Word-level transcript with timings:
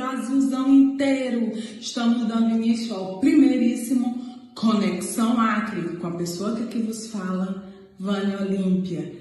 Brasilzão 0.00 0.68
inteiro. 0.72 1.52
Estamos 1.80 2.26
dando 2.26 2.56
início 2.56 2.94
ao 2.94 3.20
primeiríssimo 3.20 4.18
Conexão 4.54 5.40
Acre, 5.40 5.96
com 5.98 6.06
a 6.06 6.12
pessoa 6.12 6.56
que 6.56 6.62
aqui 6.64 6.82
vos 6.82 7.08
fala, 7.08 7.64
Vânia 7.98 8.40
Olímpia, 8.40 9.12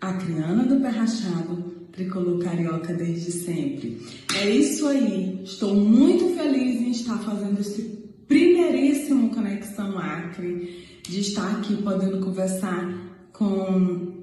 acriana 0.00 0.64
do 0.64 0.80
pé 0.80 0.88
rachado, 0.88 1.88
tricolor 1.92 2.38
carioca 2.42 2.92
desde 2.92 3.32
sempre. 3.32 4.02
É 4.34 4.50
isso 4.50 4.86
aí, 4.86 5.40
estou 5.44 5.74
muito 5.74 6.36
feliz 6.36 6.80
em 6.80 6.90
estar 6.90 7.18
fazendo 7.18 7.60
esse 7.60 7.82
primeiríssimo 8.26 9.30
Conexão 9.30 9.98
Acre, 9.98 10.84
de 11.02 11.20
estar 11.20 11.58
aqui 11.58 11.76
podendo 11.82 12.18
conversar 12.18 13.28
com 13.32 14.15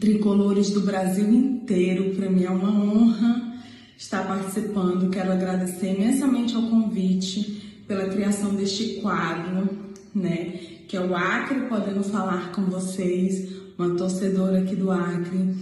tricolores 0.00 0.70
do 0.70 0.80
Brasil 0.80 1.28
inteiro. 1.28 2.14
Para 2.16 2.30
mim 2.30 2.44
é 2.44 2.50
uma 2.50 2.70
honra 2.70 3.60
estar 3.96 4.26
participando. 4.26 5.10
Quero 5.10 5.30
agradecer 5.30 5.94
imensamente 5.94 6.56
ao 6.56 6.62
convite 6.62 7.82
pela 7.86 8.08
criação 8.08 8.54
deste 8.54 9.00
quadro, 9.00 9.68
né? 10.14 10.58
Que 10.88 10.96
é 10.96 11.00
o 11.00 11.14
Acre 11.14 11.60
podendo 11.68 12.02
falar 12.02 12.50
com 12.52 12.62
vocês, 12.62 13.48
uma 13.78 13.94
torcedora 13.94 14.60
aqui 14.60 14.74
do 14.74 14.90
Acre, 14.90 15.54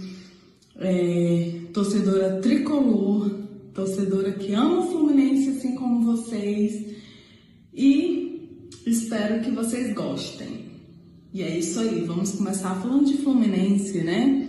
é, 0.77 1.51
torcedora 1.73 2.39
tricolor, 2.41 3.29
torcedora 3.73 4.31
que 4.31 4.53
ama 4.53 4.79
o 4.79 4.91
Fluminense 4.91 5.49
assim 5.49 5.75
como 5.75 6.15
vocês 6.15 6.95
e 7.73 8.69
espero 8.85 9.41
que 9.41 9.51
vocês 9.51 9.93
gostem. 9.93 10.68
E 11.31 11.43
é 11.43 11.59
isso 11.59 11.79
aí, 11.79 12.03
vamos 12.05 12.31
começar 12.31 12.73
falando 12.81 13.05
de 13.05 13.17
Fluminense, 13.17 14.03
né? 14.03 14.47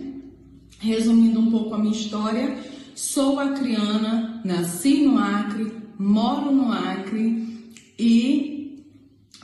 Resumindo 0.79 1.39
um 1.39 1.51
pouco 1.51 1.75
a 1.75 1.77
minha 1.77 1.95
história, 1.95 2.57
sou 2.95 3.39
acriana, 3.39 4.41
nasci 4.43 5.05
no 5.05 5.19
Acre, 5.19 5.71
moro 5.99 6.51
no 6.51 6.71
Acre 6.71 7.47
e 7.99 8.51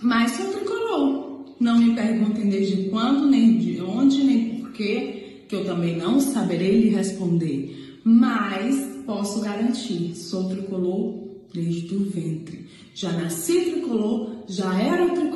mas 0.02 0.32
sou 0.32 0.48
tricolor. 0.48 1.56
Não 1.60 1.78
me 1.78 1.94
perguntem 1.94 2.50
desde 2.50 2.90
quando, 2.90 3.28
nem 3.28 3.58
de 3.58 3.82
onde, 3.82 4.24
nem 4.24 4.60
porquê, 4.60 5.44
que 5.48 5.56
eu 5.56 5.66
também 5.66 5.96
não 5.96 6.20
saberei 6.20 6.82
lhe 6.82 6.90
responder. 6.90 8.00
Mas 8.04 9.04
posso 9.06 9.42
garantir, 9.42 10.16
sou 10.16 10.50
tricolor 10.50 11.16
desde 11.54 11.96
o 11.96 12.00
ventre. 12.00 12.66
Já 12.94 13.12
nasci 13.12 13.62
tricolor, 13.62 14.44
já 14.48 14.80
era 14.80 15.10
tricolor 15.10 15.27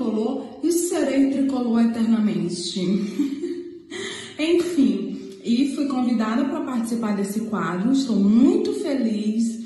e 0.63 0.71
serei 0.71 1.31
tricolor 1.31 1.81
eternamente. 1.81 2.79
Enfim, 4.39 5.17
e 5.43 5.75
fui 5.75 5.87
convidada 5.87 6.45
para 6.45 6.61
participar 6.61 7.15
desse 7.15 7.41
quadro. 7.41 7.91
Estou 7.91 8.15
muito 8.15 8.73
feliz, 8.73 9.59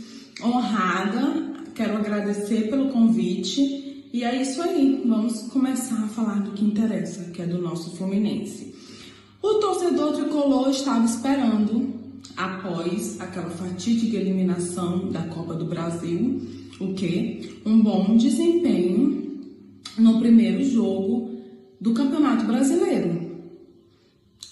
honrada. 0.44 1.54
Quero 1.74 1.98
agradecer 1.98 2.70
pelo 2.70 2.90
convite. 2.90 4.08
E 4.12 4.24
é 4.24 4.42
isso 4.42 4.62
aí, 4.62 5.04
vamos 5.06 5.42
começar 5.44 6.04
a 6.04 6.08
falar 6.08 6.42
do 6.42 6.52
que 6.52 6.64
interessa, 6.64 7.32
que 7.32 7.42
é 7.42 7.46
do 7.46 7.62
nosso 7.62 7.96
Fluminense. 7.98 8.74
O 9.42 9.56
torcedor 9.56 10.14
tricolor 10.14 10.70
estava 10.70 11.06
esperando, 11.06 11.94
após 12.38 13.20
aquela 13.20 13.50
fatídica 13.50 14.16
eliminação 14.18 15.12
da 15.12 15.24
Copa 15.24 15.54
do 15.54 15.66
Brasil, 15.66 16.42
o 16.80 16.94
que? 16.94 17.60
Um 17.66 17.82
bom 17.82 18.16
desempenho 18.16 19.25
no 19.98 20.20
primeiro 20.20 20.64
jogo 20.64 21.32
do 21.80 21.94
Campeonato 21.94 22.46
Brasileiro. 22.46 23.26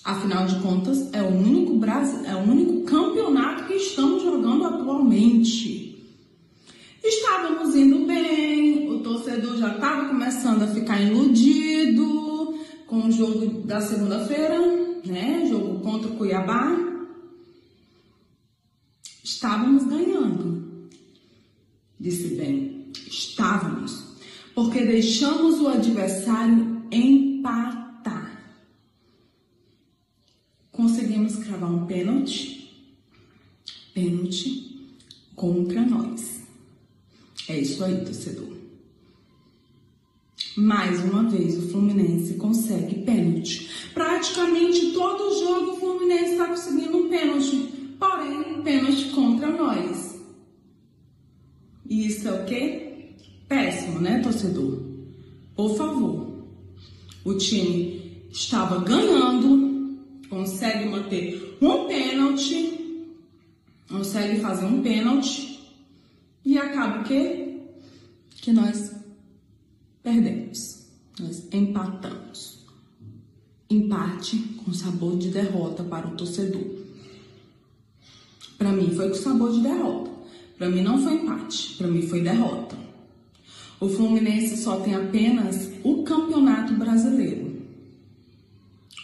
Afinal 0.04 0.46
de 0.46 0.60
contas, 0.60 1.14
é 1.14 1.22
o 1.22 1.28
único, 1.28 1.80
é 2.26 2.36
o 2.36 2.40
único 2.40 2.82
campeonato 2.82 3.66
que 3.66 3.74
estamos 3.76 4.22
jogando 4.22 4.66
atualmente. 4.66 5.84
Estávamos 7.02 7.76
indo 7.76 8.06
bem, 8.06 8.90
o 8.90 9.00
torcedor 9.00 9.58
já 9.58 9.76
estava 9.76 10.10
começando 10.10 10.64
a 10.64 10.68
ficar 10.68 11.02
iludido 11.02 12.58
com 12.88 13.08
o 13.08 13.12
jogo 13.12 13.62
da 13.66 13.82
segunda-feira, 13.82 14.60
né? 15.06 15.46
Jogo 15.50 15.80
contra 15.80 16.10
o 16.10 16.16
Cuiabá. 16.16 16.78
Estávamos 19.24 19.86
ganhando. 19.86 20.90
Disse 22.00 22.36
bem, 22.36 22.92
estávamos, 23.08 23.83
porque 24.64 24.86
deixamos 24.86 25.60
o 25.60 25.68
adversário 25.68 26.84
empatar. 26.90 28.42
Conseguimos 30.72 31.36
cravar 31.36 31.70
um 31.70 31.86
pênalti, 31.86 32.72
pênalti 33.94 34.88
contra 35.36 35.82
nós. 35.82 36.44
É 37.50 37.60
isso 37.60 37.84
aí, 37.84 38.06
torcedor. 38.06 38.54
Mais 40.56 41.04
uma 41.04 41.24
vez 41.24 41.58
o 41.58 41.70
Fluminense 41.70 42.36
consegue 42.36 43.02
pênalti. 43.04 43.90
Praticamente 43.94 44.94
todo 44.94 45.40
jogo 45.40 45.72
o 45.72 45.80
Fluminense 45.80 46.32
está 46.32 46.48
conseguindo 46.48 46.98
um 47.00 47.10
pênalti, 47.10 47.70
porém 48.00 48.62
pênalti 48.64 49.10
contra 49.10 49.52
nós. 49.52 50.22
E 51.90 52.08
isso 52.08 52.30
é 52.30 52.32
o 52.32 52.46
quê? 52.46 52.84
Péssimo, 53.84 54.00
né, 54.00 54.20
torcedor? 54.20 54.82
Por 55.56 55.76
favor. 55.76 56.46
O 57.26 57.34
time 57.36 58.22
estava 58.32 58.80
ganhando, 58.80 60.00
consegue 60.30 60.88
manter 60.88 61.58
um 61.62 61.88
pênalti, 61.88 63.06
consegue 63.90 64.40
fazer 64.40 64.66
um 64.66 64.82
pênalti 64.82 65.60
e 66.46 66.58
acaba 66.58 67.02
o 67.02 67.04
quê? 67.04 67.60
Que 68.42 68.52
nós 68.52 68.94
perdemos. 70.02 70.88
Nós 71.20 71.48
empatamos. 71.52 72.60
Empate 73.70 74.38
com 74.64 74.74
sabor 74.74 75.18
de 75.18 75.30
derrota 75.30 75.84
para 75.84 76.08
o 76.08 76.16
torcedor. 76.16 76.84
Para 78.58 78.72
mim 78.72 78.94
foi 78.96 79.10
com 79.10 79.16
sabor 79.16 79.52
de 79.52 79.62
derrota. 79.62 80.12
Para 80.58 80.70
mim 80.70 80.82
não 80.82 81.02
foi 81.02 81.16
empate, 81.16 81.76
para 81.78 81.88
mim 81.88 82.02
foi 82.04 82.22
derrota. 82.22 82.93
O 83.84 83.90
Fluminense 83.90 84.56
só 84.56 84.80
tem 84.80 84.96
apenas 84.96 85.70
o 85.84 86.04
Campeonato 86.04 86.74
Brasileiro. 86.76 87.62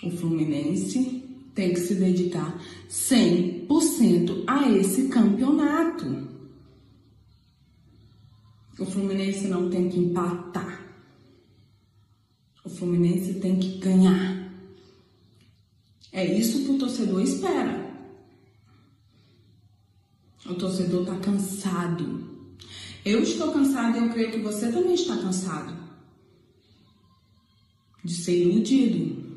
O 0.02 0.10
Fluminense 0.10 1.22
tem 1.54 1.74
que 1.74 1.82
se 1.82 1.96
dedicar 1.96 2.58
100% 2.90 4.46
a 4.48 4.70
esse 4.72 5.10
campeonato. 5.10 6.30
O 8.80 8.86
Fluminense 8.86 9.50
não 9.50 9.70
tem 9.70 9.90
que 9.90 10.00
empatar. 10.00 10.82
O 12.64 12.70
Fluminense 12.70 13.34
tem 13.34 13.60
que 13.60 13.80
ganhar. 13.80 14.50
É 16.14 16.26
isso 16.26 16.64
que 16.64 16.72
o 16.72 16.78
torcedor 16.78 17.22
espera. 17.22 17.94
O 20.46 20.56
torcedor 20.56 21.02
está 21.02 21.18
cansado. 21.18 22.29
Eu 23.10 23.24
estou 23.24 23.52
cansado 23.52 23.98
e 23.98 24.02
eu 24.02 24.10
creio 24.10 24.32
que 24.32 24.38
você 24.38 24.72
também 24.72 24.94
está 24.94 25.18
cansado 25.18 25.76
de 28.04 28.14
ser 28.14 28.44
iludido. 28.44 29.28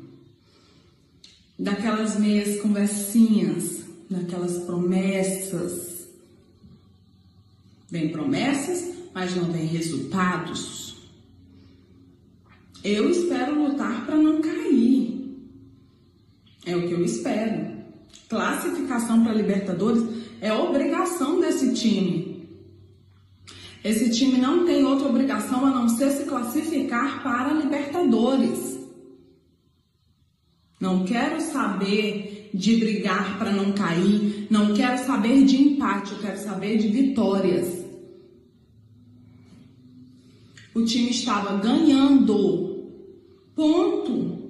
Daquelas 1.57 2.19
meias 2.19 2.61
conversinhas, 2.61 3.83
daquelas 4.07 4.59
promessas. 4.59 6.07
Vem 7.89 8.09
promessas, 8.09 8.93
mas 9.11 9.35
não 9.35 9.51
vem 9.51 9.65
resultados. 9.65 10.97
Eu 12.83 13.09
espero 13.09 13.59
lutar 13.59 14.05
para 14.05 14.17
não 14.17 14.39
cair. 14.39 15.35
É 16.63 16.75
o 16.75 16.87
que 16.87 16.93
eu 16.93 17.03
espero. 17.03 17.75
Classificação 18.29 19.23
para 19.23 19.33
Libertadores 19.33 20.03
é 20.41 20.53
obrigação 20.53 21.39
desse 21.39 21.73
time. 21.73 22.32
Esse 23.83 24.09
time 24.11 24.37
não 24.37 24.65
tem 24.65 24.85
outra 24.85 25.07
obrigação 25.07 25.65
a 25.65 25.69
não 25.69 25.89
ser 25.89 26.11
se 26.11 26.23
classificar 26.23 27.21
para 27.21 27.49
a 27.49 27.53
Libertadores. 27.53 28.79
Não 30.79 31.03
quero 31.03 31.41
saber 31.41 32.49
de 32.53 32.77
brigar 32.77 33.37
para 33.37 33.51
não 33.51 33.71
cair, 33.73 34.47
não 34.49 34.73
quero 34.73 35.03
saber 35.05 35.43
de 35.43 35.61
empate, 35.61 36.11
eu 36.13 36.19
quero 36.19 36.39
saber 36.39 36.77
de 36.77 36.87
vitórias. 36.87 37.83
O 40.73 40.83
time 40.83 41.09
estava 41.09 41.57
ganhando. 41.57 42.89
Ponto. 43.55 44.41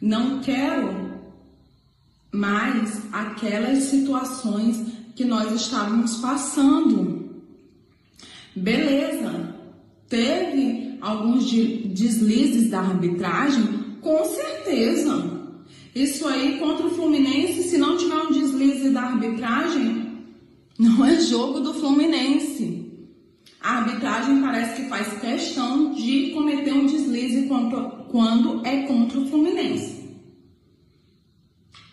Não 0.00 0.40
quero 0.40 1.04
mas 2.34 3.00
aquelas 3.12 3.84
situações 3.84 4.84
que 5.14 5.24
nós 5.24 5.52
estávamos 5.52 6.16
passando. 6.16 7.23
Beleza, 8.56 9.54
teve 10.08 10.96
alguns 11.00 11.50
deslizes 11.50 12.70
da 12.70 12.80
arbitragem? 12.80 13.64
Com 14.00 14.24
certeza. 14.24 15.42
Isso 15.94 16.26
aí 16.26 16.58
contra 16.58 16.86
o 16.86 16.90
Fluminense, 16.90 17.64
se 17.64 17.78
não 17.78 17.96
tiver 17.96 18.16
um 18.16 18.32
deslize 18.32 18.90
da 18.90 19.02
arbitragem, 19.02 20.04
Não 20.76 21.04
é 21.04 21.20
jogo 21.20 21.60
do 21.60 21.72
Fluminense. 21.72 22.90
A 23.60 23.78
arbitragem 23.78 24.40
parece 24.40 24.82
que 24.82 24.88
faz 24.88 25.20
questão 25.20 25.94
de 25.94 26.32
cometer 26.32 26.72
um 26.72 26.84
deslize 26.84 27.48
quando 28.10 28.66
é 28.66 28.82
contra 28.82 29.20
o 29.20 29.26
Fluminense. 29.28 30.02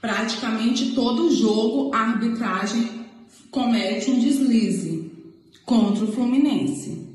Praticamente 0.02 0.94
todo 0.96 1.30
jogo 1.30 1.92
a 1.94 2.00
arbitragem 2.00 2.90
comete 3.52 4.10
um 4.10 4.20
deslize 4.20 5.11
contra 5.72 6.04
o 6.04 6.12
Fluminense. 6.12 7.08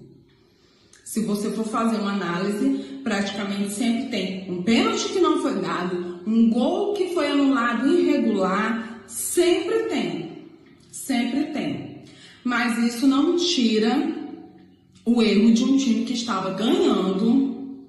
Se 1.05 1.21
você 1.21 1.51
for 1.51 1.67
fazer 1.67 1.99
uma 1.99 2.13
análise, 2.13 3.01
praticamente 3.05 3.75
sempre 3.75 4.09
tem 4.09 4.51
um 4.51 4.63
pênalti 4.63 5.11
que 5.11 5.21
não 5.21 5.43
foi 5.43 5.61
dado, 5.61 6.23
um 6.27 6.49
gol 6.49 6.95
que 6.95 7.13
foi 7.13 7.29
anulado 7.29 7.87
irregular, 7.87 9.05
sempre 9.07 9.81
tem. 9.91 10.47
Sempre 10.91 11.45
tem. 11.53 12.03
Mas 12.43 12.79
isso 12.79 13.07
não 13.07 13.37
tira 13.37 14.11
o 15.05 15.21
erro 15.21 15.53
de 15.53 15.63
um 15.63 15.77
time 15.77 16.07
que 16.07 16.15
estava 16.15 16.55
ganhando 16.55 17.85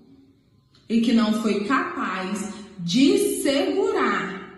e 0.89 0.99
que 0.99 1.13
não 1.13 1.41
foi 1.41 1.63
capaz 1.63 2.53
de 2.79 3.41
segurar. 3.41 4.53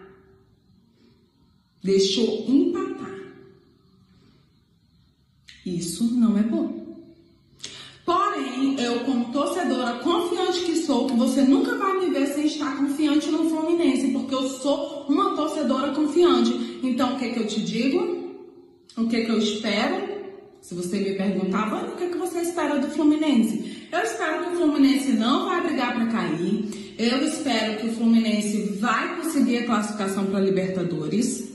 Deixou 1.83 2.45
empatar. 2.47 2.68
Isso 5.77 6.03
não 6.15 6.37
é 6.37 6.43
bom. 6.43 6.79
Porém, 8.05 8.79
eu, 8.79 9.01
como 9.01 9.31
torcedora 9.31 9.99
confiante 9.99 10.61
que 10.61 10.75
sou, 10.77 11.07
que 11.07 11.15
você 11.15 11.43
nunca 11.43 11.75
vai 11.75 11.99
me 11.99 12.09
ver 12.09 12.25
sem 12.27 12.47
estar 12.47 12.75
confiante 12.77 13.29
no 13.29 13.49
Fluminense, 13.49 14.07
porque 14.07 14.33
eu 14.33 14.49
sou 14.49 15.05
uma 15.07 15.35
torcedora 15.35 15.91
confiante. 15.91 16.79
Então, 16.81 17.15
o 17.15 17.19
que, 17.19 17.29
que 17.29 17.39
eu 17.39 17.47
te 17.47 17.61
digo? 17.61 18.17
O 18.97 19.07
que, 19.07 19.25
que 19.25 19.31
eu 19.31 19.37
espero? 19.37 20.09
Se 20.61 20.73
você 20.73 20.97
me 20.97 21.13
perguntar, 21.13 21.69
Vânia, 21.69 21.93
o 21.93 21.97
que, 21.97 22.07
que 22.07 22.17
você 22.17 22.41
espera 22.41 22.79
do 22.79 22.87
Fluminense? 22.87 23.87
Eu 23.91 24.01
espero 24.01 24.45
que 24.45 24.53
o 24.53 24.57
Fluminense 24.57 25.11
não 25.13 25.45
vai 25.45 25.61
brigar 25.61 25.93
para 25.93 26.07
cair. 26.07 26.95
Eu 26.97 27.23
espero 27.23 27.79
que 27.79 27.87
o 27.87 27.93
Fluminense 27.93 28.75
vai 28.79 29.17
conseguir 29.17 29.59
a 29.59 29.65
classificação 29.67 30.25
para 30.25 30.39
Libertadores. 30.39 31.49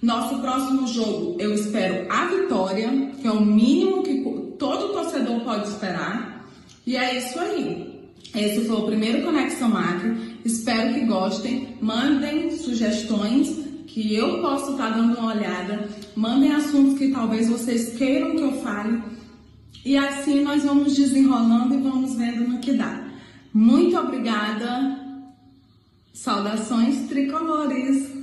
Nosso 0.00 0.40
próximo 0.40 0.86
jogo, 0.86 1.36
eu 1.40 1.54
espero 1.54 2.06
a 2.10 2.26
vitória, 2.26 2.87
é 3.28 3.32
o 3.32 3.44
mínimo 3.44 4.02
que 4.02 4.22
todo 4.58 4.92
torcedor 4.92 5.40
pode 5.40 5.68
esperar. 5.68 6.48
E 6.86 6.96
é 6.96 7.18
isso 7.18 7.38
aí. 7.38 7.88
Esse 8.34 8.66
foi 8.66 8.76
o 8.76 8.86
primeiro 8.86 9.22
Conexão 9.22 9.76
Acre. 9.76 10.38
Espero 10.44 10.94
que 10.94 11.06
gostem. 11.06 11.76
Mandem 11.80 12.50
sugestões 12.56 13.56
que 13.86 14.14
eu 14.14 14.40
posso 14.40 14.72
estar 14.72 14.90
dando 14.90 15.18
uma 15.18 15.34
olhada. 15.34 15.88
Mandem 16.14 16.52
assuntos 16.52 16.98
que 16.98 17.10
talvez 17.10 17.48
vocês 17.48 17.96
queiram 17.96 18.36
que 18.36 18.42
eu 18.42 18.52
fale. 18.60 19.02
E 19.84 19.96
assim 19.96 20.42
nós 20.42 20.64
vamos 20.64 20.94
desenrolando 20.94 21.74
e 21.74 21.82
vamos 21.82 22.14
vendo 22.14 22.48
no 22.48 22.58
que 22.58 22.72
dá. 22.72 23.06
Muito 23.52 23.96
obrigada. 23.96 24.98
Saudações 26.12 27.08
tricolores. 27.08 28.17